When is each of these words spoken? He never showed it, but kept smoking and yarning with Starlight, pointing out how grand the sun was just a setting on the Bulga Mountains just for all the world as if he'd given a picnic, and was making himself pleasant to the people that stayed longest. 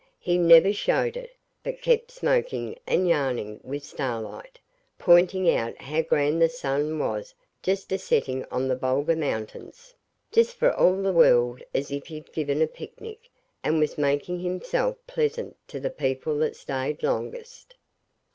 He 0.17 0.35
never 0.39 0.73
showed 0.73 1.15
it, 1.15 1.35
but 1.61 1.83
kept 1.83 2.09
smoking 2.09 2.75
and 2.87 3.07
yarning 3.07 3.59
with 3.61 3.83
Starlight, 3.83 4.59
pointing 4.97 5.47
out 5.53 5.79
how 5.79 6.01
grand 6.01 6.41
the 6.41 6.49
sun 6.49 6.97
was 6.97 7.35
just 7.61 7.91
a 7.91 7.99
setting 7.99 8.43
on 8.45 8.67
the 8.67 8.75
Bulga 8.75 9.15
Mountains 9.15 9.93
just 10.31 10.55
for 10.55 10.73
all 10.73 10.99
the 11.03 11.13
world 11.13 11.61
as 11.71 11.91
if 11.91 12.07
he'd 12.07 12.33
given 12.33 12.63
a 12.63 12.67
picnic, 12.67 13.29
and 13.63 13.77
was 13.77 13.95
making 13.95 14.39
himself 14.39 14.97
pleasant 15.05 15.55
to 15.67 15.79
the 15.79 15.91
people 15.91 16.35
that 16.39 16.55
stayed 16.55 17.03
longest. 17.03 17.75